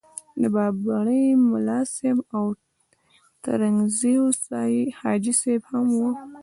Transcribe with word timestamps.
د 0.41 0.43
بابړي 0.55 1.25
ملاصاحب 1.51 2.17
او 2.35 2.45
ترنګزیو 3.45 4.23
حاجي 4.99 5.33
صاحب 5.41 5.63
هم 5.71 5.87
وو. 5.99 6.09